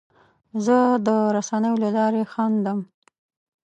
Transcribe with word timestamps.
زه 0.65 0.77
د 1.07 1.07
رسنیو 1.35 1.75
له 1.83 1.89
لارې 1.97 2.23
خندم. 2.33 2.79